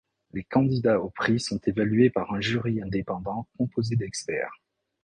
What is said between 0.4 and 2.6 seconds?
candidats au prix sont évalués par un